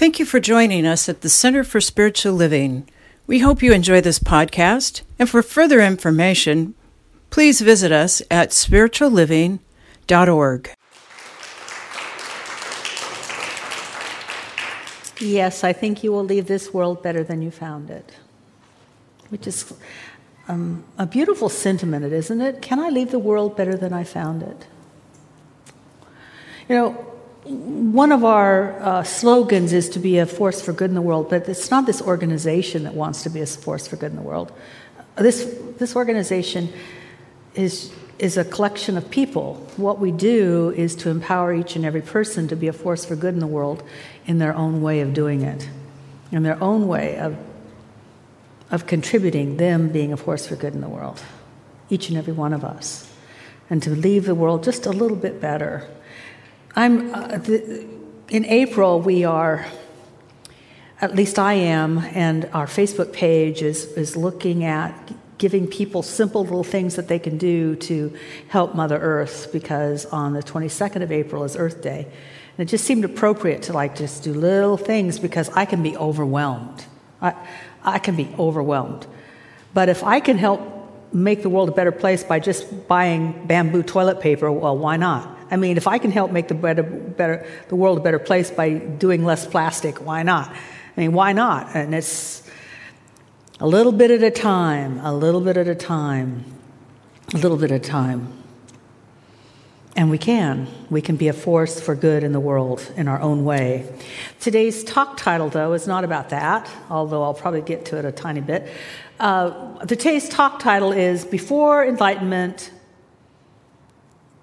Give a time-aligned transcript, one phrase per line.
[0.00, 2.88] Thank you for joining us at the Center for Spiritual Living.
[3.26, 6.74] We hope you enjoy this podcast, and for further information,
[7.28, 10.70] please visit us at spiritualliving.org.
[15.20, 18.16] Yes, I think you will leave this world better than you found it.
[19.28, 19.70] Which is
[20.48, 22.62] um, a beautiful sentiment, isn't it?
[22.62, 24.66] Can I leave the world better than I found it?
[26.70, 27.09] You know,
[27.44, 31.30] one of our uh, slogans is to be a force for good in the world,
[31.30, 34.22] but it's not this organization that wants to be a force for good in the
[34.22, 34.52] world.
[35.16, 35.44] This,
[35.78, 36.72] this organization
[37.54, 39.54] is, is a collection of people.
[39.76, 43.16] What we do is to empower each and every person to be a force for
[43.16, 43.82] good in the world
[44.26, 45.68] in their own way of doing it,
[46.30, 47.38] in their own way of,
[48.70, 51.22] of contributing, them being a force for good in the world,
[51.88, 53.10] each and every one of us,
[53.70, 55.88] and to leave the world just a little bit better
[56.76, 57.84] I'm, uh, the,
[58.28, 59.66] in April, we are,
[61.00, 66.42] at least I am, and our Facebook page is, is looking at giving people simple
[66.42, 68.14] little things that they can do to
[68.48, 72.06] help Mother Earth because on the 22nd of April is Earth Day.
[72.56, 75.96] And it just seemed appropriate to like just do little things because I can be
[75.96, 76.84] overwhelmed.
[77.22, 77.34] I,
[77.82, 79.06] I can be overwhelmed.
[79.72, 80.60] But if I can help
[81.12, 85.39] make the world a better place by just buying bamboo toilet paper, well, why not?
[85.50, 88.50] I mean, if I can help make the, better, better, the world a better place
[88.50, 90.50] by doing less plastic, why not?
[90.50, 91.74] I mean, why not?
[91.74, 92.48] And it's
[93.58, 96.44] a little bit at a time, a little bit at a time,
[97.34, 98.32] a little bit at a time.
[99.96, 100.68] And we can.
[100.88, 103.92] We can be a force for good in the world in our own way.
[104.38, 108.12] Today's talk title, though, is not about that, although I'll probably get to it a
[108.12, 108.68] tiny bit.
[109.18, 112.70] Uh, today's talk title is Before Enlightenment,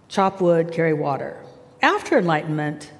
[0.07, 1.37] chop wood, carry water.
[1.81, 2.91] After enlightenment,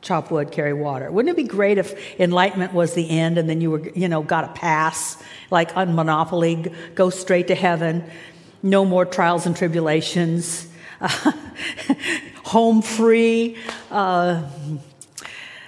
[0.00, 1.10] chop wood, carry water.
[1.10, 4.22] Wouldn't it be great if enlightenment was the end and then you were, you know,
[4.22, 8.08] got a pass, like on Monopoly, go straight to heaven,
[8.62, 10.68] no more trials and tribulations,
[11.00, 11.32] uh,
[12.44, 13.56] home free?
[13.90, 14.48] Uh,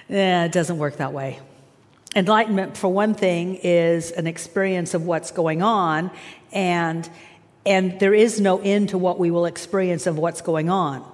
[0.07, 1.39] it doesn't work that way.
[2.15, 6.09] Enlightenment, for one thing, is an experience of what's going on,
[6.51, 7.07] and
[7.65, 11.05] and there is no end to what we will experience of what's going on.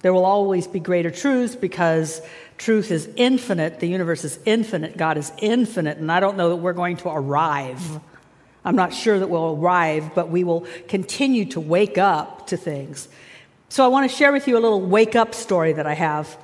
[0.00, 2.22] There will always be greater truths because
[2.56, 6.56] truth is infinite, the universe is infinite, God is infinite, and I don't know that
[6.56, 8.00] we're going to arrive.
[8.64, 13.08] I'm not sure that we'll arrive, but we will continue to wake up to things.
[13.70, 16.36] So I want to share with you a little wake up story that I have.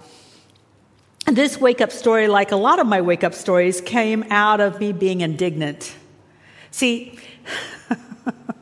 [1.26, 4.78] This wake up story, like a lot of my wake up stories, came out of
[4.78, 5.94] me being indignant.
[6.70, 7.18] See,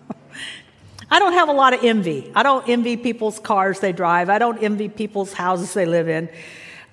[1.13, 2.33] I don't have a lot of envy.
[2.35, 4.31] I don't envy people's cars they drive.
[4.31, 6.31] I don't envy people's houses they live in.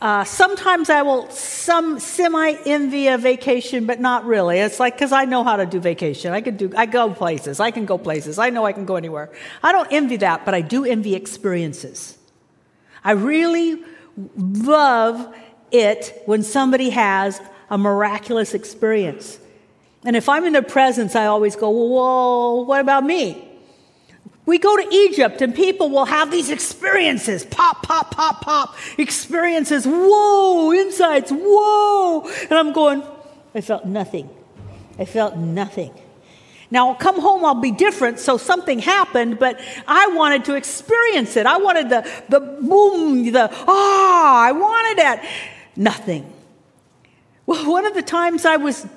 [0.02, 4.60] Uh, sometimes I will some semi envy a vacation, but not really.
[4.60, 6.34] It's like because I know how to do vacation.
[6.34, 6.70] I can do.
[6.76, 7.62] I go places.
[7.62, 8.40] I can go places.
[8.40, 9.32] I know I can go anywhere.
[9.64, 12.18] I don't envy that, but I do envy experiences.
[13.06, 13.82] I really
[14.36, 15.34] love
[15.72, 19.40] it when somebody has a miraculous experience.
[20.04, 23.49] And if I'm in their presence, I always go, whoa, what about me?
[24.50, 29.86] We go to Egypt and people will have these experiences pop, pop, pop, pop, experiences.
[29.86, 32.28] Whoa, insights, whoa.
[32.50, 33.04] And I'm going,
[33.54, 34.28] I felt nothing.
[34.98, 35.94] I felt nothing.
[36.72, 41.38] Now I'll come home, I'll be different, so something happened, but I wanted to experience
[41.38, 41.46] it.
[41.46, 45.30] I wanted the, the boom, the ah, I wanted that.
[45.76, 46.26] Nothing.
[47.46, 48.88] Well, one of the times I was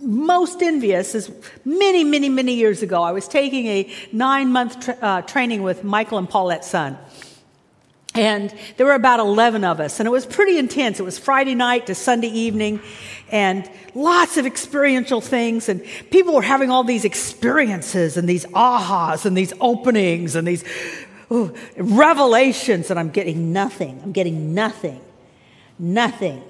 [0.00, 1.30] most envious is
[1.64, 3.02] many, many, many years ago.
[3.02, 6.98] I was taking a nine month tra- uh, training with Michael and Paulette Sun.
[8.14, 10.98] And there were about 11 of us, and it was pretty intense.
[10.98, 12.80] It was Friday night to Sunday evening,
[13.30, 15.68] and lots of experiential things.
[15.68, 20.64] And people were having all these experiences, and these ahas, and these openings, and these
[21.30, 22.90] ooh, revelations.
[22.90, 24.00] And I'm getting nothing.
[24.02, 25.00] I'm getting nothing.
[25.78, 26.42] Nothing.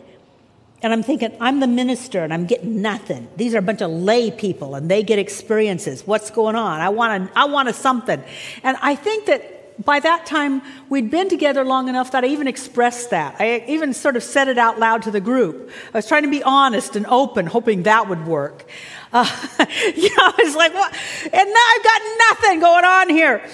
[0.80, 3.28] And I'm thinking, I'm the minister and I'm getting nothing.
[3.36, 6.06] These are a bunch of lay people and they get experiences.
[6.06, 6.80] What's going on?
[6.80, 8.22] I want a, I want a something.
[8.62, 12.48] And I think that by that time, we'd been together long enough that I even
[12.48, 13.36] expressed that.
[13.40, 15.70] I even sort of said it out loud to the group.
[15.94, 18.64] I was trying to be honest and open, hoping that would work.
[19.12, 19.24] Uh,
[19.96, 20.92] you know, I was like, what?
[21.24, 23.48] And now I've got nothing going on here.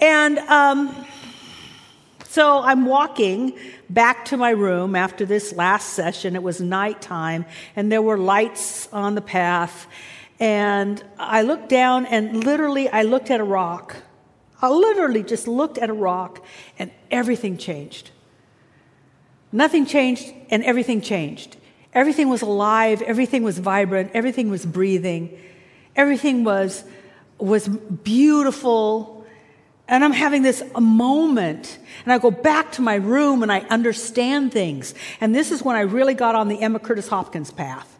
[0.00, 1.06] And um,
[2.32, 3.58] so I'm walking
[3.90, 6.34] back to my room after this last session.
[6.34, 7.44] It was nighttime,
[7.76, 9.86] and there were lights on the path.
[10.40, 13.96] And I looked down, and literally, I looked at a rock.
[14.62, 16.42] I literally just looked at a rock,
[16.78, 18.12] and everything changed.
[19.52, 21.58] Nothing changed, and everything changed.
[21.92, 25.38] Everything was alive, everything was vibrant, everything was breathing,
[25.94, 26.82] everything was,
[27.36, 29.11] was beautiful.
[29.92, 34.50] And I'm having this moment, and I go back to my room and I understand
[34.50, 34.94] things.
[35.20, 37.94] And this is when I really got on the Emma Curtis Hopkins path.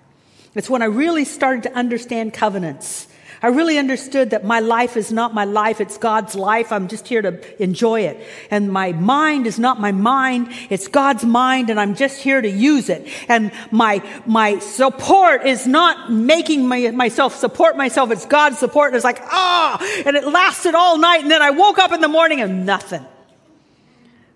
[0.55, 3.09] It's when I really started to understand covenants
[3.43, 6.71] I really understood that my life is not my life, it's God's life.
[6.71, 8.25] I'm just here to enjoy it.
[8.53, 12.49] And my mind is not my mind, it's God's mind, and I'm just here to
[12.49, 13.09] use it.
[13.29, 18.91] And my, my support is not making my, myself support myself, it's God's support.
[18.91, 20.03] And it's like, ah, oh!
[20.07, 23.05] and it lasted all night, and then I woke up in the morning and nothing.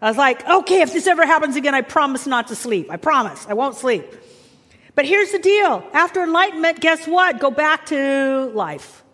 [0.02, 2.90] I was like, okay, if this ever happens again, I promise not to sleep.
[2.90, 3.46] I promise.
[3.48, 4.04] I won't sleep.
[4.96, 5.88] But here's the deal.
[5.92, 7.38] After enlightenment, guess what?
[7.38, 9.04] Go back to life.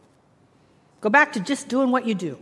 [1.03, 2.39] Go back to just doing what you do.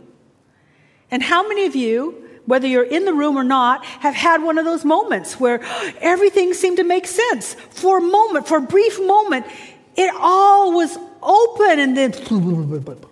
[1.09, 4.59] And how many of you, whether you're in the room or not, have had one
[4.59, 5.59] of those moments where
[5.99, 7.55] everything seemed to make sense?
[7.55, 9.47] For a moment, for a brief moment,
[9.95, 12.13] it all was open and then.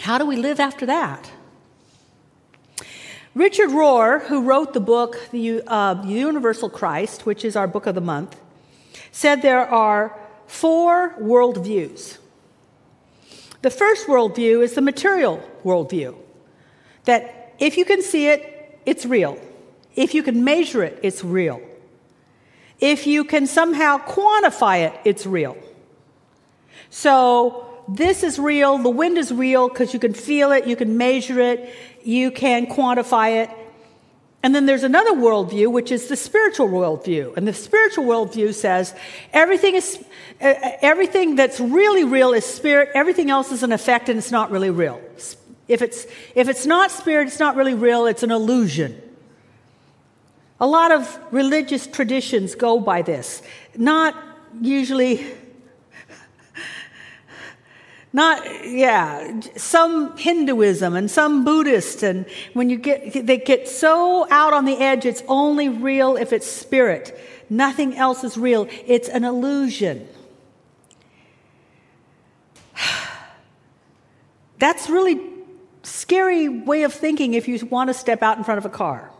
[0.00, 1.32] How do we live after that?
[3.36, 7.94] Richard Rohr, who wrote the book, The uh, Universal Christ, which is our book of
[7.94, 8.34] the month,
[9.12, 12.16] said there are four worldviews.
[13.60, 16.16] The first worldview is the material worldview
[17.04, 19.38] that if you can see it, it's real.
[19.94, 21.60] If you can measure it, it's real.
[22.80, 25.58] If you can somehow quantify it, it's real.
[26.88, 30.96] So, this is real, the wind is real because you can feel it, you can
[30.96, 31.72] measure it,
[32.02, 33.50] you can quantify it.
[34.42, 37.36] And then there's another worldview, which is the spiritual worldview.
[37.36, 38.94] And the spiritual worldview says
[39.32, 40.04] everything is,
[40.40, 42.90] everything that's really real is spirit.
[42.94, 45.00] Everything else is an effect and it's not really real.
[45.66, 46.06] If it's,
[46.36, 48.06] if it's not spirit, it's not really real.
[48.06, 49.02] It's an illusion.
[50.60, 53.42] A lot of religious traditions go by this.
[53.76, 54.14] Not
[54.60, 55.26] usually
[58.16, 62.02] not, yeah, some Hinduism and some Buddhist.
[62.02, 62.24] And
[62.54, 66.46] when you get, they get so out on the edge, it's only real if it's
[66.50, 67.20] spirit.
[67.50, 68.68] Nothing else is real.
[68.86, 70.08] It's an illusion.
[74.58, 75.20] That's really
[75.82, 79.10] scary way of thinking if you want to step out in front of a car.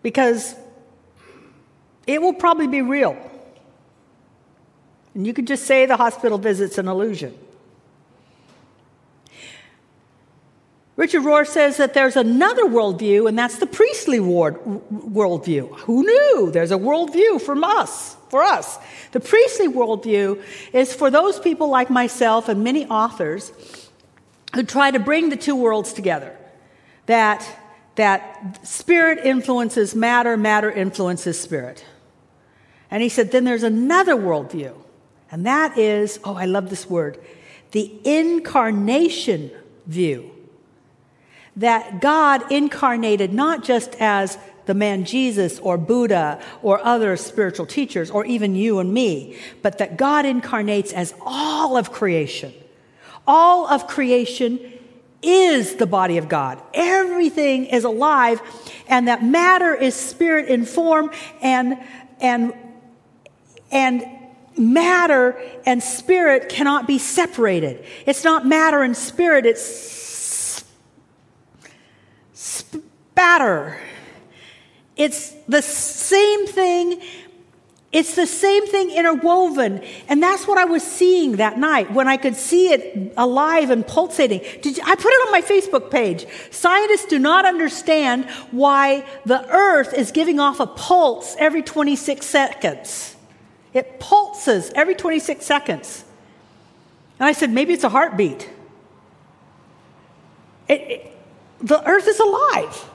[0.00, 0.54] Because
[2.06, 3.31] it will probably be real.
[5.14, 7.36] And you could just say the hospital visit's an illusion.
[10.96, 15.74] Richard Rohr says that there's another worldview, and that's the priestly worldview.
[15.80, 16.50] Who knew?
[16.50, 18.78] There's a worldview from us, for us.
[19.12, 20.42] The priestly worldview
[20.72, 23.52] is for those people like myself and many authors
[24.54, 26.36] who try to bring the two worlds together.
[27.06, 27.46] That,
[27.94, 31.84] that spirit influences matter, matter influences spirit.
[32.90, 34.81] And he said, then there's another worldview
[35.32, 37.18] and that is, oh, I love this word,
[37.70, 39.50] the incarnation
[39.86, 40.30] view.
[41.56, 48.10] That God incarnated not just as the man Jesus or Buddha or other spiritual teachers
[48.10, 52.52] or even you and me, but that God incarnates as all of creation.
[53.26, 54.60] All of creation
[55.22, 56.62] is the body of God.
[56.74, 58.40] Everything is alive
[58.86, 61.78] and that matter is spirit in form and,
[62.20, 62.54] and,
[63.70, 64.04] and
[64.56, 67.84] matter and spirit cannot be separated.
[68.06, 70.64] It's not matter and spirit, it's
[72.32, 73.78] spatter.
[74.96, 77.00] It's the same thing.
[77.92, 79.82] It's the same thing interwoven.
[80.08, 83.86] And that's what I was seeing that night when I could see it alive and
[83.86, 84.40] pulsating.
[84.40, 86.26] You, I put it on my Facebook page.
[86.50, 93.11] Scientists do not understand why the earth is giving off a pulse every 26 seconds.
[93.74, 96.04] It pulses every 26 seconds.
[97.18, 98.50] And I said, maybe it's a heartbeat.
[100.68, 101.18] It, it,
[101.60, 102.88] the earth is alive.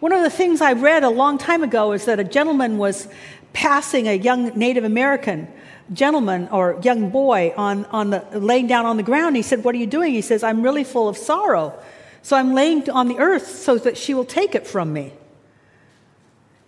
[0.00, 3.08] One of the things I read a long time ago is that a gentleman was
[3.52, 5.48] passing a young Native American
[5.92, 9.34] gentleman or young boy on, on the, laying down on the ground.
[9.34, 10.12] He said, What are you doing?
[10.12, 11.76] He says, I'm really full of sorrow.
[12.22, 15.12] So I'm laying on the earth so that she will take it from me.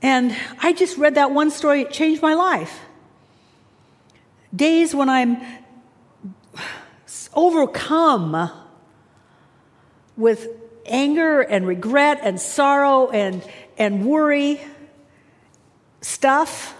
[0.03, 2.81] And I just read that one story, it changed my life.
[4.55, 5.41] Days when I'm
[7.35, 8.51] overcome
[10.17, 10.49] with
[10.87, 13.43] anger and regret and sorrow and,
[13.79, 14.61] and worry
[16.01, 16.75] stuff.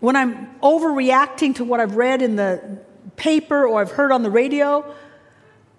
[0.00, 2.80] When I'm overreacting to what I've read in the
[3.16, 4.94] paper or I've heard on the radio,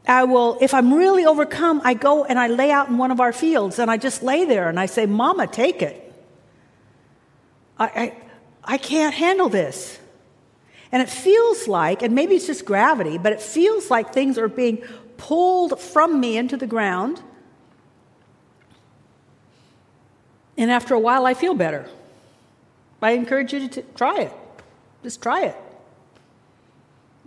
[0.07, 3.19] I will, if I'm really overcome, I go and I lay out in one of
[3.19, 6.01] our fields and I just lay there and I say, Mama, take it.
[7.77, 8.17] I, I,
[8.63, 9.99] I can't handle this.
[10.91, 14.47] And it feels like, and maybe it's just gravity, but it feels like things are
[14.47, 14.77] being
[15.17, 17.21] pulled from me into the ground.
[20.57, 21.89] And after a while, I feel better.
[23.01, 24.33] I encourage you to t- try it.
[25.03, 25.55] Just try it.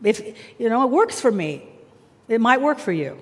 [0.02, 0.20] If,
[0.58, 1.62] you know, it works for me,
[2.28, 3.18] it might work for you.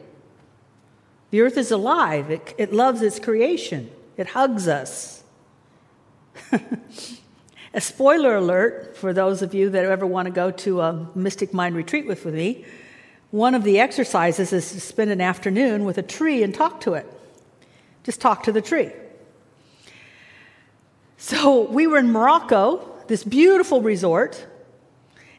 [1.31, 5.23] The earth is alive, it, it loves its creation, it hugs us.
[7.75, 11.53] a spoiler alert for those of you that ever want to go to a Mystic
[11.53, 12.65] Mind retreat with me
[13.31, 16.95] one of the exercises is to spend an afternoon with a tree and talk to
[16.95, 17.07] it.
[18.05, 18.93] Just talk to the tree.
[21.19, 24.47] So we were in Morocco, this beautiful resort,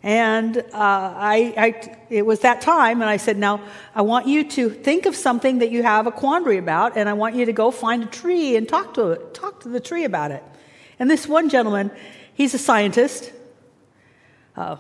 [0.04, 3.62] and uh, I, I, it was that time, and I said, Now,
[3.96, 7.13] I want you to think of something that you have a quandary about, and I
[7.13, 10.04] want you to go find a tree and talk to it, talk to the tree
[10.04, 10.44] about it.
[11.00, 11.92] And this one gentleman,
[12.34, 13.32] he's a scientist,
[14.56, 14.77] uh,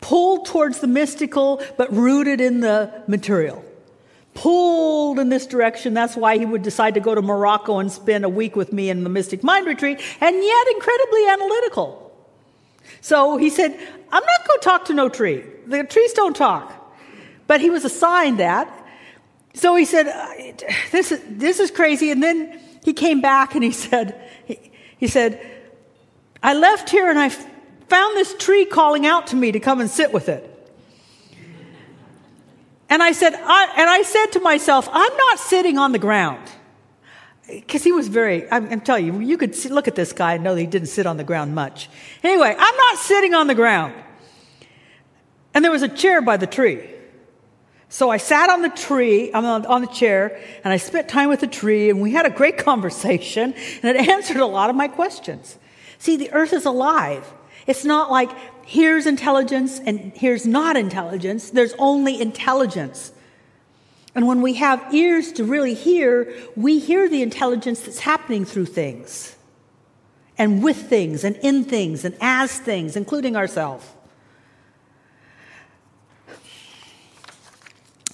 [0.00, 3.64] pulled towards the mystical, but rooted in the material.
[4.34, 5.92] Pulled in this direction.
[5.92, 8.88] That's why he would decide to go to Morocco and spend a week with me
[8.88, 12.01] in the Mystic Mind Retreat, and yet incredibly analytical.
[13.00, 15.44] So he said, I'm not going to talk to no tree.
[15.66, 16.72] The trees don't talk.
[17.46, 18.68] But he was assigned that.
[19.54, 22.10] So he said, uh, this is, this is crazy.
[22.10, 25.40] And then he came back and he said, he, he said,
[26.42, 29.90] I left here and I found this tree calling out to me to come and
[29.90, 30.48] sit with it.
[32.88, 36.50] And I said, I, and I said to myself, I'm not sitting on the ground.
[37.46, 40.34] Because he was very, I'm, I'm, telling you, you could see, look at this guy
[40.34, 41.90] and know that he didn't sit on the ground much.
[42.22, 43.94] Anyway, I'm not sitting on the ground.
[45.54, 46.88] And there was a chair by the tree.
[47.88, 51.46] So I sat on the tree, on the chair, and I spent time with the
[51.46, 55.58] tree, and we had a great conversation, and it answered a lot of my questions.
[55.98, 57.30] See, the earth is alive.
[57.66, 58.30] It's not like
[58.64, 61.50] here's intelligence and here's not intelligence.
[61.50, 63.12] There's only intelligence.
[64.14, 68.66] And when we have ears to really hear, we hear the intelligence that's happening through
[68.66, 69.36] things
[70.36, 73.86] and with things and in things and as things, including ourselves.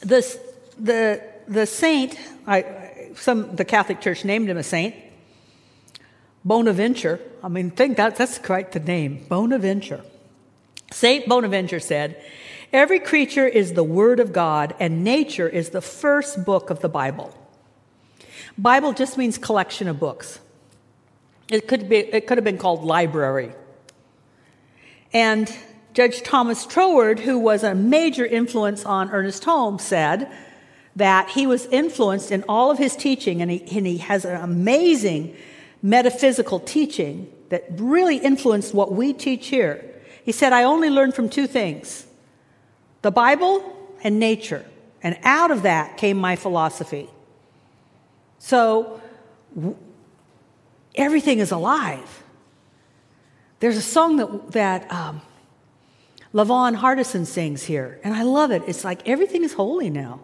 [0.00, 0.38] The,
[0.78, 4.94] the, the saint, I, some, the Catholic Church named him a saint,
[6.44, 7.20] Bonaventure.
[7.42, 10.02] I mean, think that, that's quite the name, Bonaventure.
[10.92, 12.22] Saint Bonaventure said,
[12.72, 16.88] Every creature is the Word of God, and nature is the first book of the
[16.88, 17.34] Bible.
[18.58, 20.40] Bible just means collection of books.
[21.50, 23.52] It could, be, it could have been called library.
[25.14, 25.50] And
[25.94, 30.30] Judge Thomas Troward, who was a major influence on Ernest Holmes, said
[30.94, 34.36] that he was influenced in all of his teaching, and he, and he has an
[34.42, 35.34] amazing
[35.80, 39.84] metaphysical teaching that really influenced what we teach here.
[40.22, 42.07] He said, I only learned from two things
[43.02, 44.64] the Bible and nature.
[45.02, 47.08] And out of that came my philosophy.
[48.38, 49.00] So
[49.54, 49.76] w-
[50.94, 52.22] everything is alive.
[53.60, 55.20] There's a song that, that um,
[56.32, 58.62] Lavon Hardison sings here, and I love it.
[58.66, 60.20] It's like everything is holy now.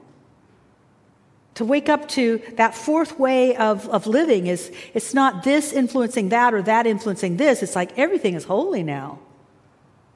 [1.54, 6.30] To wake up to that fourth way of, of living is it's not this influencing
[6.30, 7.62] that or that influencing this.
[7.62, 9.20] It's like everything is holy now.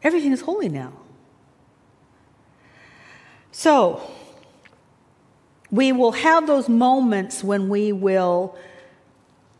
[0.02, 0.92] Everything is holy now.
[3.58, 4.00] So,
[5.72, 8.56] we will have those moments when we will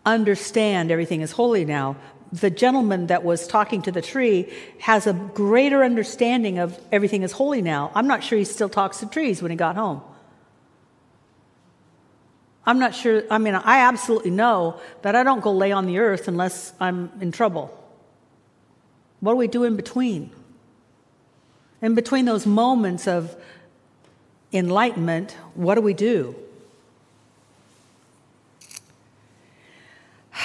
[0.06, 1.96] understand everything is holy now.
[2.30, 7.32] The gentleman that was talking to the tree has a greater understanding of everything is
[7.32, 7.90] holy now.
[7.92, 10.00] I'm not sure he still talks to trees when he got home.
[12.64, 15.98] I'm not sure, I mean, I absolutely know that I don't go lay on the
[15.98, 17.76] earth unless I'm in trouble.
[19.18, 20.30] What do we do in between?
[21.82, 23.36] In between those moments of
[24.52, 26.34] enlightenment, what do we do?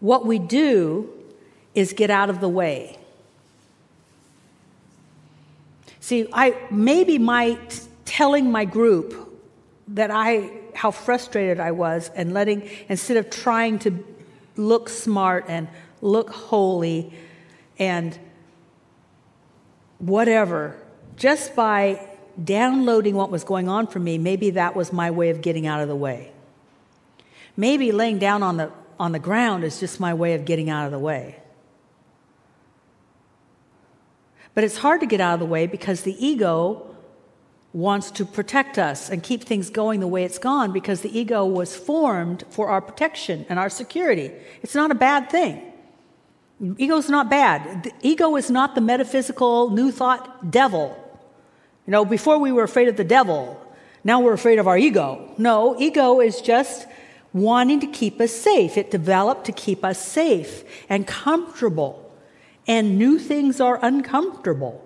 [0.00, 1.08] What we do
[1.74, 2.98] is get out of the way.
[6.00, 7.58] See, I maybe my
[8.04, 9.40] telling my group
[9.88, 14.04] that I how frustrated I was and letting instead of trying to
[14.56, 15.68] look smart and
[16.02, 17.14] look holy
[17.78, 18.18] and
[19.98, 20.76] whatever
[21.16, 22.08] just by
[22.42, 25.80] downloading what was going on for me maybe that was my way of getting out
[25.80, 26.32] of the way
[27.56, 30.86] maybe laying down on the on the ground is just my way of getting out
[30.86, 31.40] of the way
[34.54, 36.94] but it's hard to get out of the way because the ego
[37.74, 41.44] wants to protect us and keep things going the way it's gone because the ego
[41.44, 44.30] was formed for our protection and our security.
[44.62, 45.72] It's not a bad thing.
[46.78, 47.82] Ego is not bad.
[47.82, 50.96] The ego is not the metaphysical new thought devil.
[51.86, 53.60] You know, before we were afraid of the devil,
[54.04, 55.32] now we're afraid of our ego.
[55.38, 56.86] No, ego is just
[57.32, 58.76] wanting to keep us safe.
[58.78, 62.00] It developed to keep us safe and comfortable.
[62.66, 64.82] And new things are uncomfortable.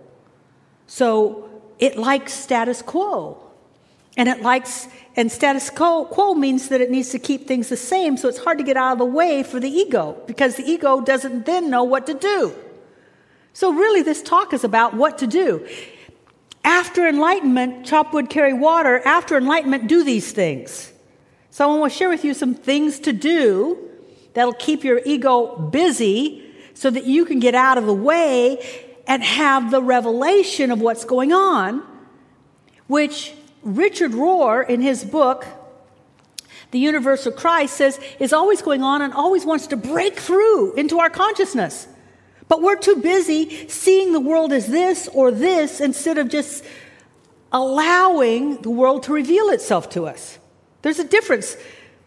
[0.86, 3.44] So it likes status quo.
[4.16, 7.76] And it likes, and status quo, quo means that it needs to keep things the
[7.76, 10.64] same, so it's hard to get out of the way for the ego because the
[10.64, 12.52] ego doesn't then know what to do.
[13.52, 15.68] So, really, this talk is about what to do.
[16.64, 19.00] After enlightenment, chop wood, carry water.
[19.04, 20.92] After enlightenment, do these things.
[21.50, 23.78] So, I want to share with you some things to do
[24.34, 29.24] that'll keep your ego busy so that you can get out of the way and
[29.24, 31.82] have the revelation of what's going on,
[32.86, 35.46] which Richard Rohr, in his book,
[36.70, 41.00] The Universal Christ, says is always going on and always wants to break through into
[41.00, 41.88] our consciousness.
[42.48, 46.64] But we're too busy seeing the world as this or this instead of just
[47.52, 50.38] allowing the world to reveal itself to us.
[50.82, 51.56] There's a difference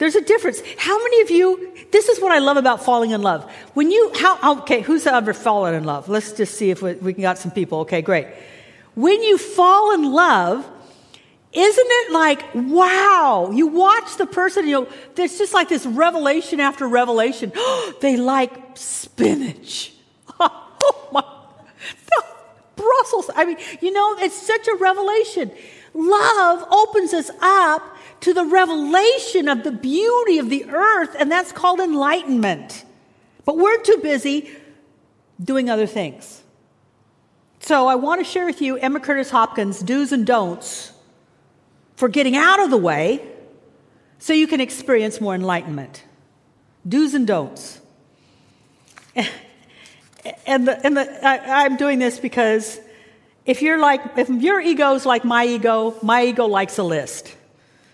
[0.01, 0.63] there's a difference.
[0.79, 3.43] How many of you, this is what I love about falling in love.
[3.75, 6.10] When you, how, okay, who's ever fallen in love?
[6.10, 7.81] Let's just see if we, we got some people.
[7.81, 8.25] Okay, great.
[8.95, 10.67] When you fall in love,
[11.53, 16.60] isn't it like, wow, you watch the person, you know, there's just like this revelation
[16.60, 17.51] after revelation.
[18.01, 19.93] they like spinach.
[20.83, 22.27] oh my, no,
[22.75, 23.29] Brussels.
[23.35, 25.51] I mean, you know, it's such a revelation.
[25.93, 31.51] Love opens us up to the revelation of the beauty of the earth, and that's
[31.51, 32.85] called enlightenment.
[33.45, 34.51] But we're too busy
[35.43, 36.41] doing other things.
[37.59, 40.93] So I want to share with you Emma Curtis Hopkins' do's and don'ts
[41.95, 43.21] for getting out of the way
[44.17, 46.03] so you can experience more enlightenment.
[46.88, 47.81] Do's and don'ts.
[50.46, 52.79] And, the, and the, I, I'm doing this because
[53.46, 57.36] if you're like, if your ego's like my ego, my ego likes a list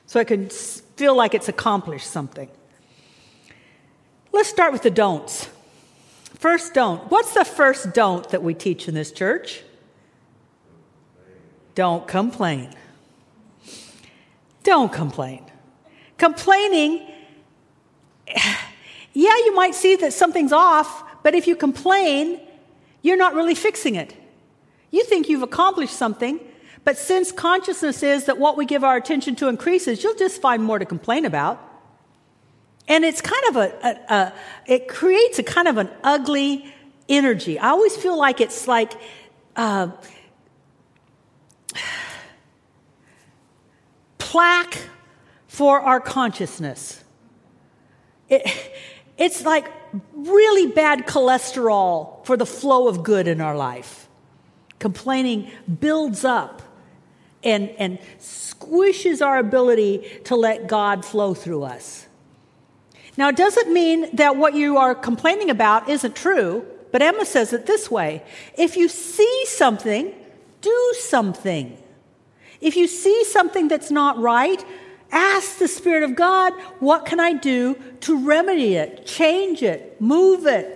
[0.06, 2.50] so it can feel like it's accomplished something.
[4.32, 5.50] Let's start with the don'ts.
[6.36, 7.10] First don't.
[7.10, 9.64] What's the first don't that we teach in this church?
[11.76, 12.74] Don't complain.
[14.64, 15.44] Don't complain.
[16.18, 17.08] Complaining,
[18.28, 18.58] yeah,
[19.14, 22.40] you might see that something's off, but if you complain,
[23.02, 24.16] you're not really fixing it.
[24.92, 26.40] You think you've accomplished something,
[26.84, 30.64] but since consciousness is that what we give our attention to increases, you'll just find
[30.64, 31.62] more to complain about.
[32.88, 34.34] And it's kind of a, a, a,
[34.66, 36.74] it creates a kind of an ugly
[37.10, 37.60] energy.
[37.60, 38.94] I always feel like it's like,
[39.56, 39.90] uh,
[44.18, 44.78] plaque
[45.48, 47.04] for our consciousness.
[48.30, 48.48] It,
[49.18, 49.70] it's like
[50.14, 54.08] really bad cholesterol for the flow of good in our life.
[54.80, 56.62] Complaining builds up
[57.44, 62.08] and, and squishes our ability to let God flow through us.
[63.18, 67.52] Now, it doesn't mean that what you are complaining about isn't true, but Emma says
[67.52, 68.24] it this way
[68.58, 70.14] if you see something,
[70.62, 71.78] do something.
[72.60, 74.64] If you see something that's not right,
[75.12, 80.46] ask the Spirit of God, what can I do to remedy it, change it, move
[80.46, 80.74] it?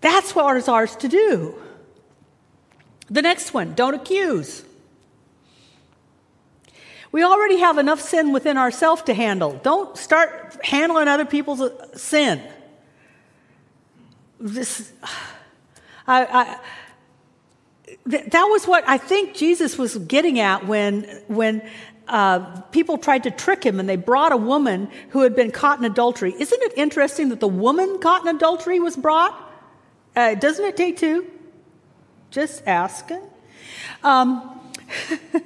[0.00, 1.54] That's what is ours to do.
[3.08, 4.64] The next one don't accuse.
[7.12, 9.58] We already have enough sin within ourselves to handle.
[9.62, 12.42] Don't start handling other people's uh, sin.
[14.38, 14.92] This,
[16.06, 16.58] I, I,
[18.06, 21.68] that was what I think Jesus was getting at when, when
[22.08, 25.78] uh, people tried to trick him and they brought a woman who had been caught
[25.78, 26.34] in adultery.
[26.38, 29.34] Isn't it interesting that the woman caught in adultery was brought?
[30.14, 31.26] Uh, doesn't it take two?
[32.30, 33.22] Just asking.
[34.02, 34.60] Um,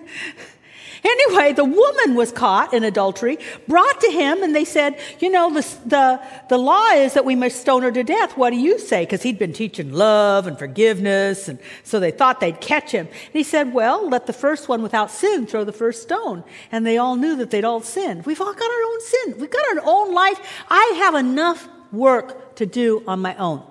[1.03, 5.53] Anyway, the woman was caught in adultery, brought to him, and they said, You know,
[5.53, 8.37] the, the, the law is that we must stone her to death.
[8.37, 9.05] What do you say?
[9.05, 13.07] Because he'd been teaching love and forgiveness, and so they thought they'd catch him.
[13.07, 16.45] And he said, Well, let the first one without sin throw the first stone.
[16.71, 18.27] And they all knew that they'd all sinned.
[18.27, 20.65] We've all got our own sin, we've got our own life.
[20.69, 23.63] I have enough work to do on my own.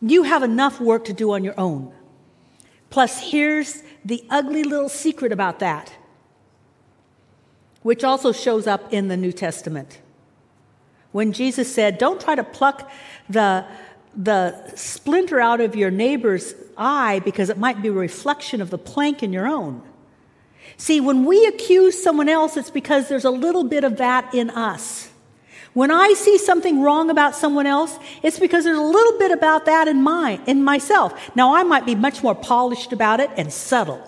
[0.00, 1.92] You have enough work to do on your own.
[2.90, 5.92] Plus, here's the ugly little secret about that,
[7.82, 10.00] which also shows up in the New Testament.
[11.12, 12.90] When Jesus said, Don't try to pluck
[13.28, 13.66] the,
[14.16, 18.78] the splinter out of your neighbor's eye because it might be a reflection of the
[18.78, 19.82] plank in your own.
[20.76, 24.50] See, when we accuse someone else, it's because there's a little bit of that in
[24.50, 25.10] us.
[25.74, 29.66] When I see something wrong about someone else, it's because there's a little bit about
[29.66, 31.36] that in my in myself.
[31.36, 34.02] Now I might be much more polished about it and subtle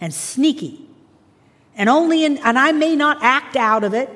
[0.00, 0.86] and sneaky.
[1.76, 4.10] And only in and I may not act out of it,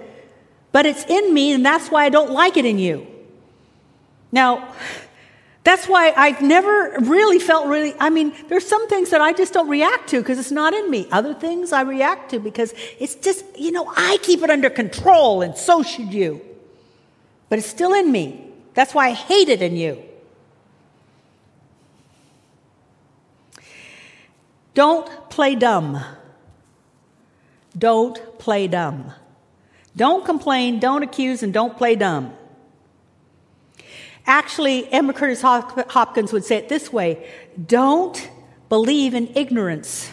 [0.72, 3.06] but it's in me and that's why I don't like it in you.
[4.30, 4.74] Now,
[5.64, 9.52] that's why I've never really felt really, I mean, there's some things that I just
[9.52, 11.06] don't react to because it's not in me.
[11.10, 15.42] Other things I react to because it's just, you know, I keep it under control
[15.42, 16.47] and so should you.
[17.48, 18.52] But it's still in me.
[18.74, 20.02] That's why I hate it in you.
[24.74, 26.00] Don't play dumb.
[27.76, 29.12] Don't play dumb.
[29.96, 32.32] Don't complain, don't accuse, and don't play dumb.
[34.26, 37.26] Actually, Emma Curtis Hopkins would say it this way
[37.66, 38.30] don't
[38.68, 40.10] believe in ignorance.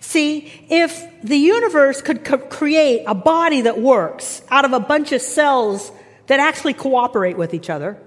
[0.00, 5.10] See, if the universe could co- create a body that works out of a bunch
[5.10, 5.90] of cells
[6.26, 7.98] that actually cooperate with each other,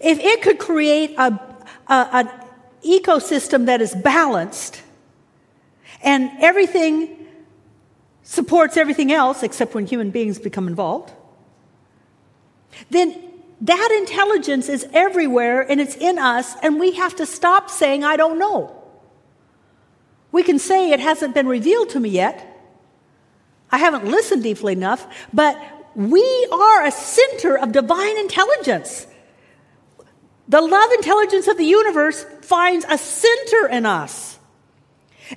[0.00, 1.38] if it could create a,
[1.88, 2.30] a, an
[2.84, 4.82] ecosystem that is balanced
[6.02, 7.26] and everything
[8.22, 11.12] supports everything else except when human beings become involved,
[12.90, 13.14] then
[13.60, 18.16] that intelligence is everywhere and it's in us, and we have to stop saying, I
[18.16, 18.82] don't know.
[20.32, 22.50] We can say it hasn't been revealed to me yet.
[23.70, 25.56] I haven't listened deeply enough, but
[25.94, 29.06] we are a center of divine intelligence.
[30.48, 34.38] The love intelligence of the universe finds a center in us.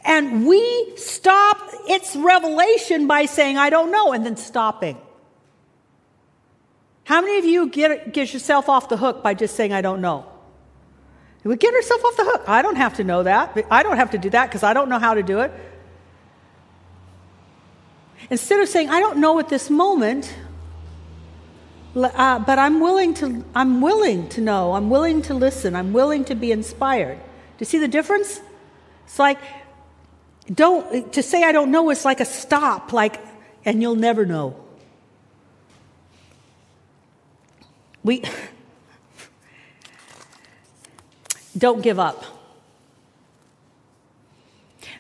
[0.04, 4.98] And we stop its revelation by saying, I don't know, and then stopping.
[7.06, 10.02] How many of you get, get yourself off the hook by just saying, I don't
[10.02, 10.26] know?
[11.46, 12.44] We get ourselves off the hook.
[12.48, 13.58] I don't have to know that.
[13.72, 15.52] I don't have to do that because I don't know how to do it.
[18.30, 20.36] Instead of saying, I don't know at this moment,
[22.04, 26.26] uh, but I'm willing, to, I'm willing to know, I'm willing to listen, I'm willing
[26.26, 27.18] to be inspired.
[27.18, 27.24] Do
[27.60, 28.42] you see the difference?
[29.06, 29.40] It's like,
[30.54, 33.20] don't, to say I don't know is like a stop, like,
[33.66, 34.56] and you'll never know.
[38.04, 38.22] We
[41.58, 42.24] don't give up.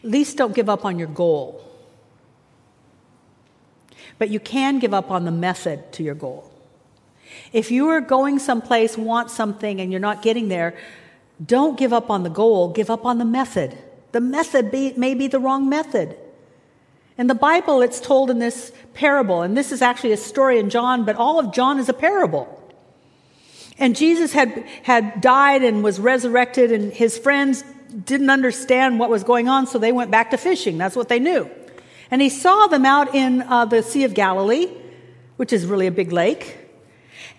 [0.03, 1.63] At least don't give up on your goal.
[4.17, 6.46] But you can give up on the method to your goal.
[7.53, 10.77] If you are going someplace, want something, and you're not getting there,
[11.45, 13.77] don't give up on the goal, give up on the method.
[14.11, 16.17] The method be, may be the wrong method.
[17.17, 20.69] In the Bible, it's told in this parable, and this is actually a story in
[20.69, 22.53] John, but all of John is a parable.
[23.79, 27.63] And Jesus had, had died and was resurrected, and his friends
[28.05, 30.77] didn't understand what was going on, so they went back to fishing.
[30.77, 31.49] That's what they knew.
[32.11, 34.67] And he saw them out in uh, the Sea of Galilee,
[35.37, 36.57] which is really a big lake.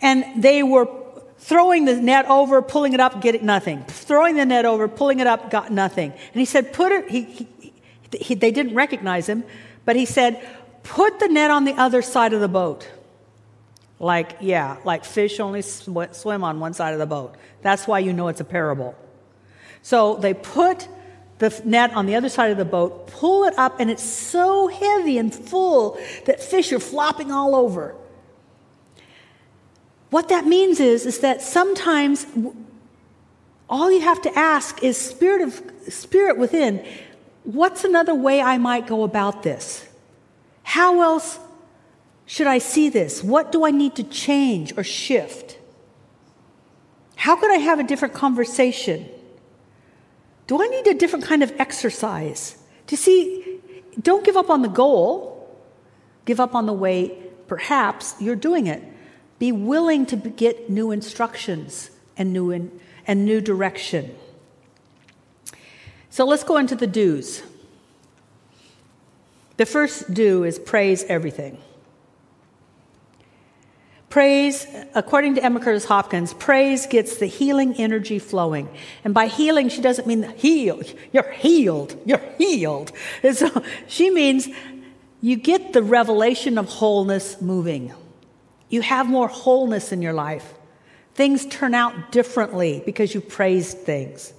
[0.00, 0.88] And they were
[1.38, 3.84] throwing the net over, pulling it up, getting nothing.
[3.84, 6.12] Throwing the net over, pulling it up, got nothing.
[6.12, 7.72] And he said, Put it, he, he,
[8.12, 9.44] he, they didn't recognize him,
[9.84, 10.46] but he said,
[10.82, 12.88] Put the net on the other side of the boat.
[14.00, 17.34] Like, yeah, like fish only sw- swim on one side of the boat.
[17.62, 18.94] That's why you know it's a parable.
[19.82, 20.86] So they put
[21.38, 24.68] the net on the other side of the boat, pull it up, and it's so
[24.68, 27.96] heavy and full that fish are flopping all over.
[30.10, 32.26] What that means is, is that sometimes
[33.68, 36.84] all you have to ask is spirit of spirit within,
[37.44, 39.86] what's another way I might go about this?
[40.62, 41.38] How else
[42.26, 43.22] should I see this?
[43.22, 45.58] What do I need to change or shift?
[47.16, 49.08] How could I have a different conversation?
[50.46, 52.56] Do I need a different kind of exercise?
[52.86, 53.60] To see,
[54.00, 55.58] don't give up on the goal,
[56.24, 57.18] give up on the way
[57.48, 58.82] perhaps you're doing it.
[59.38, 64.14] Be willing to get new instructions and new, in, and new direction.
[66.10, 67.42] So let's go into the do's.
[69.56, 71.58] The first do is praise everything.
[74.08, 78.68] Praise, according to Emma Curtis Hopkins, praise gets the healing energy flowing.
[79.04, 80.80] And by healing, she doesn't mean heal.
[81.12, 82.00] You're healed.
[82.06, 82.90] You're healed.
[83.22, 84.48] And so she means
[85.20, 87.92] you get the revelation of wholeness moving.
[88.68, 90.54] You have more wholeness in your life.
[91.14, 94.32] Things turn out differently because you praised things.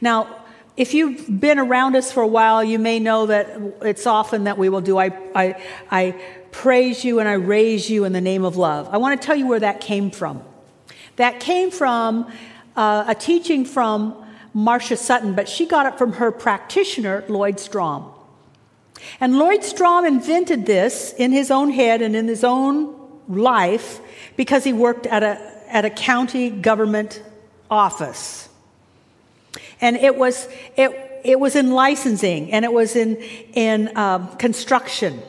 [0.00, 0.44] Now,
[0.76, 4.58] if you've been around us for a while, you may know that it's often that
[4.58, 6.20] we will do, I, I, I
[6.50, 8.88] praise you and I raise you in the name of love.
[8.90, 10.42] I want to tell you where that came from.
[11.16, 12.32] That came from
[12.74, 14.20] uh, a teaching from
[14.52, 18.10] Marcia Sutton, but she got it from her practitioner, Lloyd Strom.
[19.20, 24.00] And Lloyd Strom invented this in his own head and in his own life
[24.36, 27.22] because he worked at a, at a county government
[27.70, 28.48] office.
[29.80, 33.16] And it was, it, it was in licensing and it was in,
[33.54, 35.20] in um, construction.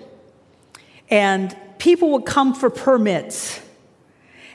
[1.09, 3.61] And people would come for permits.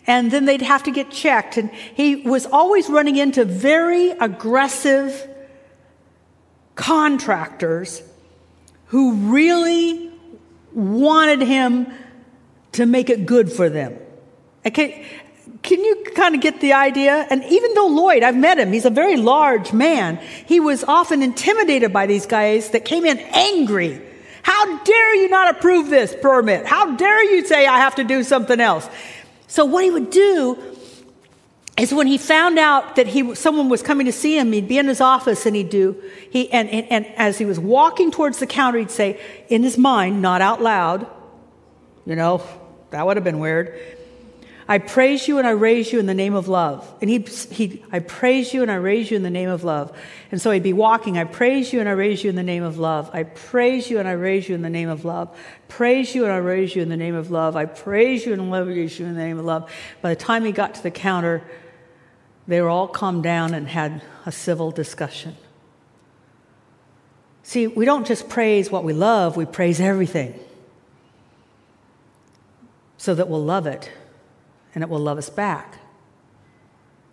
[0.07, 1.57] And then they'd have to get checked.
[1.57, 5.29] And he was always running into very aggressive
[6.74, 8.03] contractors
[8.87, 10.11] who really
[10.72, 11.87] wanted him
[12.72, 13.96] to make it good for them.
[14.64, 15.06] Okay,
[15.62, 17.26] can you kind of get the idea?
[17.30, 21.22] And even though Lloyd, I've met him, he's a very large man, he was often
[21.22, 24.00] intimidated by these guys that came in angry.
[24.42, 26.66] How dare you not approve this permit?
[26.66, 28.88] How dare you say I have to do something else?
[29.48, 30.59] So what he would do
[31.76, 34.78] is when he found out that he, someone was coming to see him, he'd be
[34.78, 38.38] in his office and he'd do, he, and, and, and as he was walking towards
[38.38, 41.06] the counter, he'd say, in his mind, not out loud,
[42.06, 42.42] you know,
[42.90, 43.79] that would have been weird.
[44.70, 46.88] I praise you and I raise you in the name of love.
[47.00, 49.96] And he'd, he I praise you and I raise you in the name of love.
[50.31, 52.62] And so he'd be walking, I praise you and I raise you in the name
[52.62, 53.11] of love.
[53.12, 55.37] I praise you and I raise you in the name of love.
[55.66, 57.57] Praise you and I raise you in the name of love.
[57.57, 59.68] I praise you and I raise you in the name of love.
[60.03, 61.42] By the time he got to the counter,
[62.46, 65.37] they were all calmed down and had a civil discussion.
[67.42, 70.38] See, we don't just praise what we love, we praise everything
[73.00, 73.90] so that we'll love it
[74.74, 75.78] and it will love us back.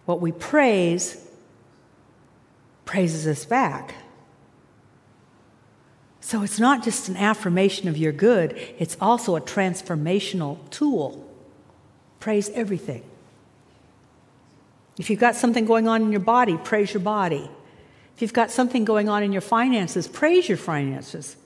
[0.03, 1.25] What we praise
[2.83, 3.95] praises us back.
[6.19, 11.25] So it's not just an affirmation of your good, it's also a transformational tool.
[12.19, 13.03] Praise everything.
[14.99, 17.49] If you've got something going on in your body, praise your body.
[18.13, 21.37] If you've got something going on in your finances, praise your finances.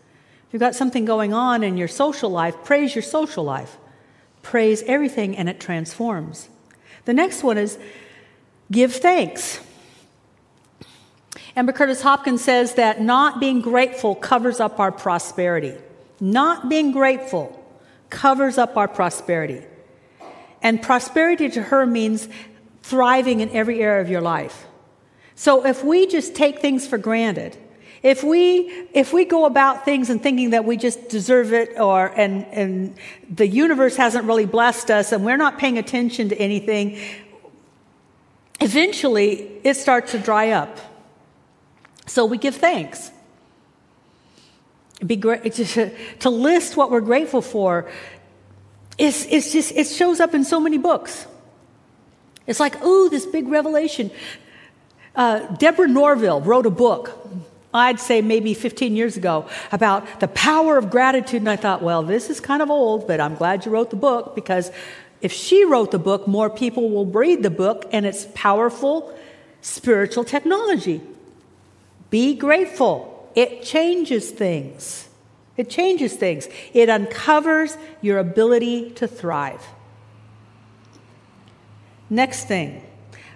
[0.47, 3.77] If you've got something going on in your social life, praise your social life
[4.41, 6.49] praise everything and it transforms.
[7.05, 7.77] The next one is
[8.71, 9.59] give thanks.
[11.55, 15.73] Emma Curtis Hopkins says that not being grateful covers up our prosperity.
[16.19, 17.57] Not being grateful
[18.09, 19.63] covers up our prosperity.
[20.61, 22.29] And prosperity to her means
[22.83, 24.65] thriving in every area of your life.
[25.35, 27.57] So if we just take things for granted,
[28.03, 32.07] if we, if we go about things and thinking that we just deserve it or,
[32.07, 32.95] and, and
[33.29, 36.97] the universe hasn't really blessed us and we're not paying attention to anything,
[38.59, 40.79] eventually it starts to dry up.
[42.07, 43.11] So we give thanks.
[45.05, 47.89] Be great to, to list what we're grateful for.
[48.97, 51.27] It's, it's just, it shows up in so many books.
[52.47, 54.09] It's like, ooh, this big revelation.
[55.15, 57.27] Uh, Deborah Norville wrote a book
[57.73, 61.41] I'd say maybe 15 years ago about the power of gratitude.
[61.41, 63.95] And I thought, well, this is kind of old, but I'm glad you wrote the
[63.95, 64.71] book because
[65.21, 69.17] if she wrote the book, more people will read the book and it's powerful
[69.61, 71.01] spiritual technology.
[72.09, 73.29] Be grateful.
[73.35, 75.07] It changes things.
[75.55, 76.47] It changes things.
[76.73, 79.65] It uncovers your ability to thrive.
[82.09, 82.83] Next thing,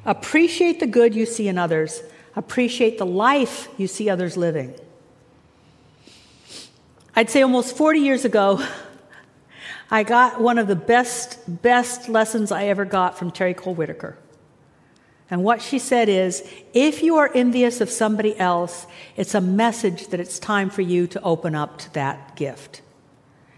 [0.03, 2.01] appreciate the good you see in others
[2.35, 4.75] appreciate the life you see others living.
[7.15, 8.65] I'd say almost 40 years ago,
[9.89, 14.17] I got one of the best, best lessons I ever got from Terry Cole Whittaker.
[15.29, 20.07] And what she said is if you are envious of somebody else, it's a message
[20.07, 22.81] that it's time for you to open up to that gift.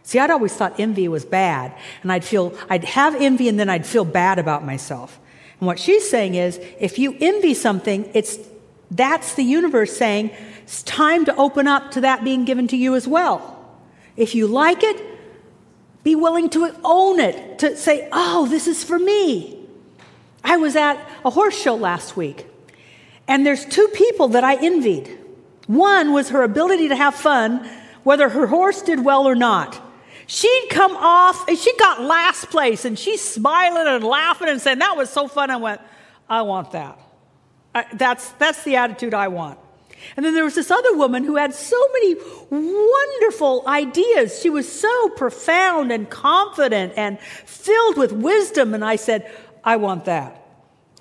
[0.04, 3.70] See, I'd always thought envy was bad, and I'd feel, I'd have envy and then
[3.70, 5.20] I'd feel bad about myself.
[5.60, 8.38] And what she's saying is if you envy something, it's
[8.92, 10.32] that's the universe saying
[10.64, 13.54] it's time to open up to that being given to you as well.
[14.16, 15.02] If you like it,
[16.04, 19.66] be willing to own it, to say, oh, this is for me.
[20.44, 22.48] I was at a horse show last week,
[23.28, 25.18] and there's two people that I envied.
[25.68, 27.70] One was her ability to have fun,
[28.04, 29.82] whether her horse did well or not.
[30.28, 34.80] She'd come off, and she got last place, and she's smiling and laughing and saying,
[34.80, 35.50] That was so fun.
[35.50, 35.82] I went,
[36.30, 37.00] I want that.
[37.74, 39.60] I, that's, that's the attitude I want.
[40.16, 42.16] And then there was this other woman who had so many
[42.50, 44.40] wonderful ideas.
[44.42, 48.74] She was so profound and confident and filled with wisdom.
[48.74, 49.30] And I said,
[49.64, 50.44] I want that.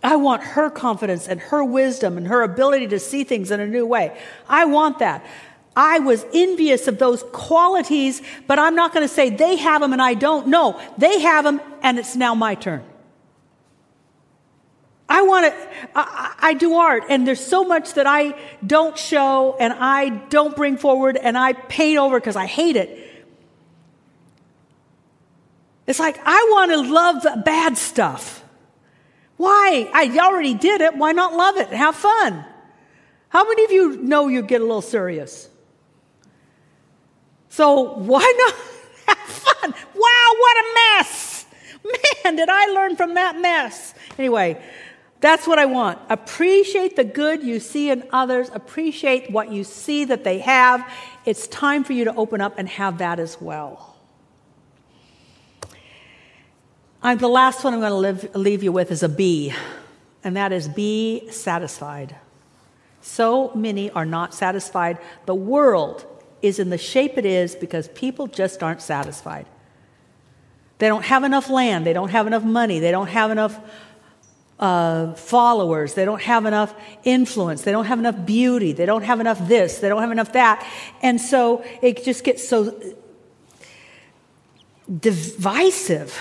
[0.02, 3.66] I want her confidence and her wisdom and her ability to see things in a
[3.66, 4.18] new way.
[4.48, 5.24] I want that.
[5.74, 9.92] I was envious of those qualities, but I'm not going to say they have them
[9.92, 10.48] and I don't.
[10.48, 12.82] No, they have them and it's now my turn.
[15.08, 18.34] I want to, I, I, do art, and there's so much that I
[18.66, 23.02] don't show and I don't bring forward and I paint over because I hate it.
[25.86, 28.42] It's like, I want to love bad stuff.
[29.36, 29.88] Why?
[29.94, 30.96] I already did it.
[30.96, 31.68] Why not love it?
[31.68, 32.44] Have fun.
[33.28, 35.48] How many of you know you get a little serious?
[37.48, 38.54] So why not
[39.16, 39.74] have fun?
[39.94, 41.46] Wow, what a mess.
[42.24, 43.94] Man, did I learn from that mess.
[44.18, 44.60] Anyway,
[45.20, 45.98] that's what I want.
[46.08, 48.50] Appreciate the good you see in others.
[48.52, 50.88] Appreciate what you see that they have.
[51.24, 53.96] It's time for you to open up and have that as well.
[57.02, 59.54] I'm, the last one I'm going to live, leave you with is a B,
[60.24, 62.16] and that is be satisfied.
[63.00, 64.98] So many are not satisfied.
[65.24, 66.04] The world
[66.42, 69.46] is in the shape it is because people just aren't satisfied.
[70.78, 73.58] They don't have enough land, they don't have enough money, they don't have enough
[74.58, 79.20] uh, followers, they don't have enough influence, they don't have enough beauty, they don't have
[79.20, 80.66] enough this, they don't have enough that.
[81.02, 82.78] And so it just gets so
[85.00, 86.18] divisive.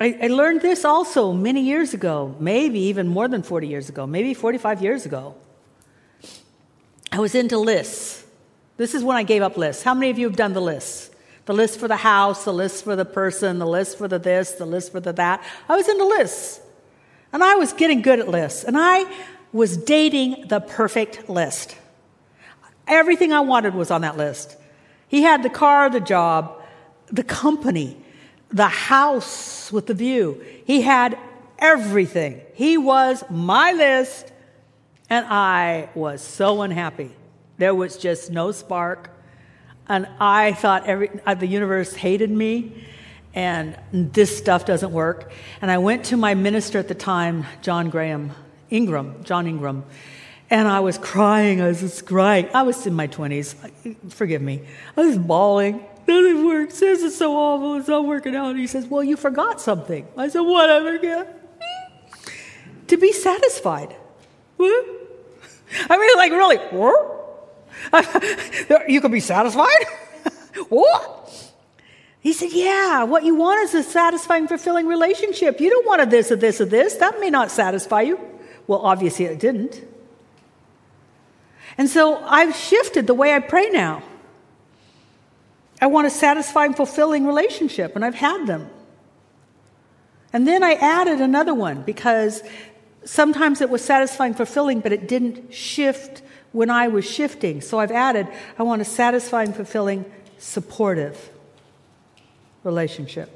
[0.00, 4.06] I, I, learned this also many years ago, maybe even more than 40 years ago,
[4.06, 5.34] maybe 45 years ago.
[7.10, 8.24] I was into lists.
[8.76, 9.82] This is when I gave up lists.
[9.82, 11.07] How many of you have done the lists?
[11.48, 14.50] The list for the house, the list for the person, the list for the this,
[14.50, 15.42] the list for the that.
[15.66, 16.60] I was into lists.
[17.32, 18.64] And I was getting good at lists.
[18.64, 19.10] And I
[19.50, 21.74] was dating the perfect list.
[22.86, 24.58] Everything I wanted was on that list.
[25.08, 26.62] He had the car, the job,
[27.06, 27.96] the company,
[28.50, 30.44] the house with the view.
[30.66, 31.18] He had
[31.58, 32.42] everything.
[32.52, 34.30] He was my list,
[35.08, 37.10] and I was so unhappy.
[37.56, 39.17] There was just no spark.
[39.88, 42.84] And I thought every, uh, the universe hated me,
[43.34, 45.30] and this stuff doesn't work.
[45.62, 48.32] And I went to my minister at the time, John Graham,
[48.70, 49.84] Ingram, John Ingram,
[50.50, 51.60] and I was crying.
[51.60, 52.48] I was just crying.
[52.54, 54.12] I was in my 20s.
[54.12, 54.66] Forgive me.
[54.96, 56.80] I was bawling nothing works.
[56.80, 57.76] This is so awful.
[57.76, 58.50] It's not working out.
[58.50, 60.08] And he says, Well, you forgot something.
[60.16, 61.34] I said, What I forget?
[62.88, 63.94] to be satisfied.
[64.56, 64.86] What?
[65.90, 67.27] I mean, like, really, what?
[68.88, 69.86] you can be satisfied?
[70.68, 71.52] what?
[72.20, 75.60] He said, Yeah, what you want is a satisfying, fulfilling relationship.
[75.60, 76.96] You don't want a this or this or this.
[76.96, 78.20] That may not satisfy you.
[78.66, 79.82] Well, obviously, it didn't.
[81.78, 84.02] And so I've shifted the way I pray now.
[85.80, 88.68] I want a satisfying, fulfilling relationship, and I've had them.
[90.32, 92.42] And then I added another one because
[93.08, 97.60] sometimes it was satisfying, fulfilling, but it didn't shift when I was shifting.
[97.62, 100.04] So I've added, I want a satisfying, fulfilling,
[100.38, 101.30] supportive
[102.64, 103.30] relationship.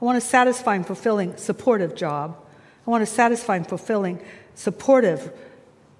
[0.00, 2.36] I want a satisfying, fulfilling, supportive job.
[2.84, 4.20] I want a satisfying, fulfilling,
[4.56, 5.32] supportive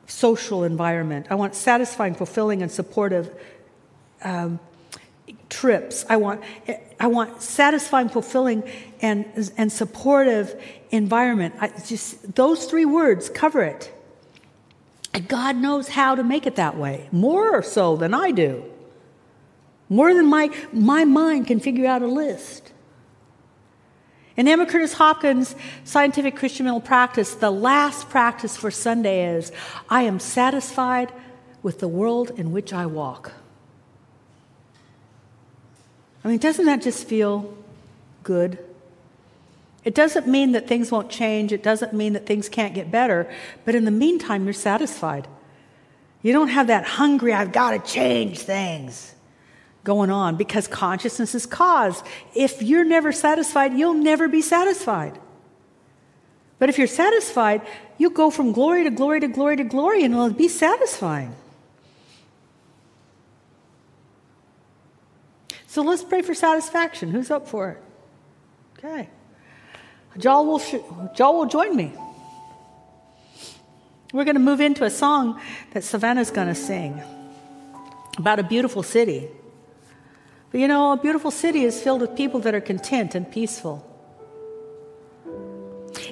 [0.07, 1.27] social environment.
[1.31, 3.33] I want satisfying, fulfilling, and supportive
[4.25, 4.59] um,
[5.53, 6.05] trips.
[6.09, 6.43] I want,
[6.99, 8.65] I want satisfying, fulfilling,
[9.01, 10.61] and, and supportive
[10.91, 11.55] environment.
[11.61, 13.93] I just those three words cover it.
[15.15, 18.65] And God knows how to make it that way, more so than I do.
[19.91, 22.73] More than my, my mind can figure out a list.
[24.35, 29.53] In Emma Curtis Hopkins' scientific Christian mental practice, the last practice for Sunday is
[29.91, 31.13] I am satisfied
[31.63, 33.33] with the world in which I walk.
[36.25, 37.57] I mean, doesn't that just feel
[38.23, 38.59] good?
[39.85, 41.53] It doesn't mean that things won't change.
[41.53, 43.33] It doesn't mean that things can't get better.
[43.65, 45.27] But in the meantime, you're satisfied.
[46.23, 49.13] You don't have that hungry, I've got to change things
[49.83, 52.03] going on because consciousness is cause.
[52.35, 55.19] If you're never satisfied, you'll never be satisfied.
[56.61, 57.63] But if you're satisfied,
[57.99, 61.35] you go from glory to glory to glory to glory and it'll be satisfying.
[65.73, 67.11] So let's pray for satisfaction.
[67.11, 67.79] Who's up for it?
[68.77, 69.09] Okay.
[70.19, 71.95] Joel will, sh- Joel will join me.
[74.13, 75.41] We're going to move into a song
[75.73, 77.01] that Savannah's going to sing
[78.19, 79.31] about a beautiful city.
[80.51, 83.83] But you know, a beautiful city is filled with people that are content and peaceful.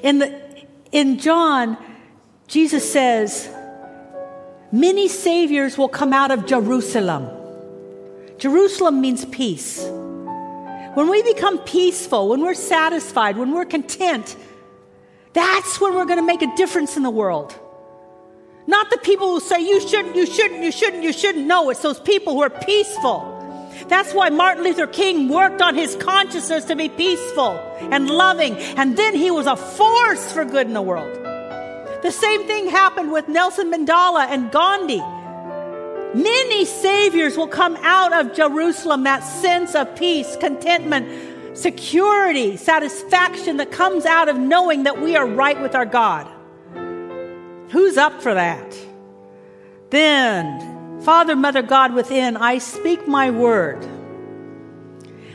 [0.03, 0.41] In, the,
[0.91, 1.77] in John,
[2.49, 3.51] Jesus says,
[4.73, 7.40] Many saviors will come out of Jerusalem.
[8.41, 9.85] Jerusalem means peace.
[10.95, 14.35] When we become peaceful, when we're satisfied, when we're content,
[15.35, 17.55] that's when we're going to make a difference in the world.
[18.67, 21.47] Not the people who say, you shouldn't, you shouldn't, you shouldn't, you shouldn't.
[21.47, 23.37] No, it's those people who are peaceful.
[23.89, 28.97] That's why Martin Luther King worked on his consciousness to be peaceful and loving, and
[28.97, 31.15] then he was a force for good in the world.
[32.03, 35.03] The same thing happened with Nelson Mandela and Gandhi.
[36.15, 43.71] Many saviors will come out of Jerusalem, that sense of peace, contentment, security, satisfaction that
[43.71, 46.27] comes out of knowing that we are right with our God.
[47.71, 48.77] Who's up for that?
[49.91, 53.87] Then, Father, Mother, God within, I speak my word.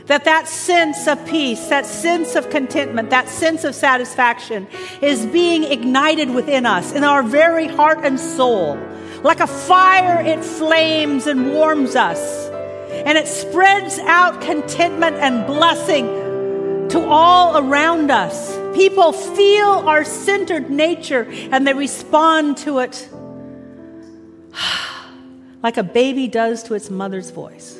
[0.06, 4.68] That that sense of peace, that sense of contentment, that sense of satisfaction
[5.02, 8.78] is being ignited within us, in our very heart and soul.
[9.22, 12.48] Like a fire, it flames and warms us.
[12.90, 16.06] And it spreads out contentment and blessing
[16.90, 18.54] to all around us.
[18.76, 23.08] People feel our centered nature and they respond to it
[25.62, 27.78] like a baby does to its mother's voice.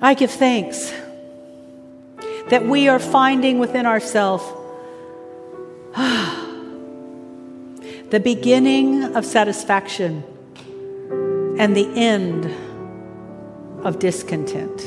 [0.00, 0.92] I give thanks
[2.48, 4.44] that we are finding within ourselves
[8.10, 10.22] the beginning of satisfaction
[11.58, 12.44] and the end
[13.84, 14.80] of discontent.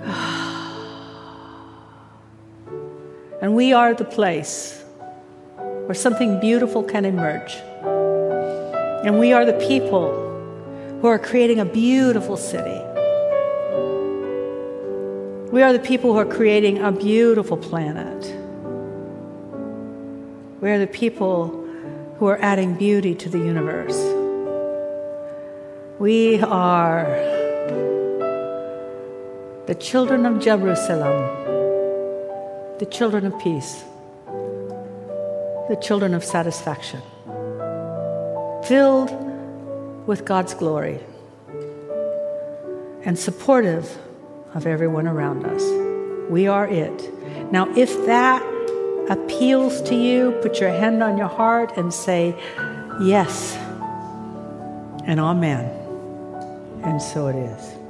[3.40, 4.82] And we are the place
[5.58, 7.54] where something beautiful can emerge.
[9.04, 10.10] And we are the people
[11.00, 12.82] who are creating a beautiful city.
[15.52, 18.35] We are the people who are creating a beautiful planet.
[20.66, 21.46] We are the people
[22.18, 23.96] who are adding beauty to the universe.
[26.00, 27.04] We are
[29.66, 31.44] the children of Jerusalem
[32.80, 33.84] the children of peace,
[35.68, 37.00] the children of satisfaction,
[38.64, 39.12] filled
[40.08, 40.98] with God's glory
[43.04, 43.96] and supportive
[44.52, 45.62] of everyone around us.
[46.28, 47.52] We are it.
[47.52, 48.42] Now, if that
[49.08, 52.34] appeals to you, put your hand on your heart and say,
[53.00, 53.56] Yes,
[55.06, 55.64] and Amen.
[56.82, 57.85] And so it is.